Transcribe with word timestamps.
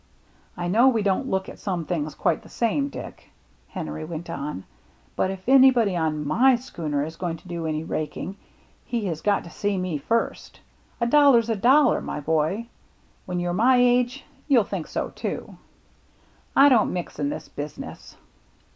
"I 0.57 0.67
know 0.67 0.87
we 0.87 1.03
don't 1.03 1.29
look 1.29 1.47
at 1.47 1.59
some 1.59 1.85
things 1.85 2.15
quite 2.15 2.41
the 2.41 2.49
same, 2.49 2.89
Dick," 2.89 3.29
Henry 3.67 4.03
went 4.03 4.31
on. 4.31 4.63
"But 5.15 5.29
if 5.29 5.47
anybody 5.47 5.95
on 5.95 6.25
my 6.25 6.55
schooner 6.55 7.05
is 7.05 7.17
going 7.17 7.37
to 7.37 7.47
do 7.47 7.67
any 7.67 7.83
raking, 7.83 8.37
he 8.83 9.05
has 9.05 9.21
got 9.21 9.43
to 9.43 9.51
see 9.51 9.77
me 9.77 9.99
first. 9.99 10.59
A 10.99 11.05
dollar's 11.05 11.51
a 11.51 11.55
dollar, 11.55 12.01
my 12.01 12.19
boy. 12.19 12.65
When 13.27 13.39
you 13.39 13.49
are 13.49 13.53
my 13.53 13.77
age, 13.77 14.25
you 14.47 14.57
will 14.57 14.65
think 14.65 14.87
so 14.87 15.09
too."" 15.09 15.57
I 16.55 16.67
don't 16.67 16.91
mix 16.93 17.19
in 17.19 17.29
this 17.29 17.47
business." 17.47 18.17